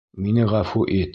[0.27, 1.09] Мине ғәфү ит.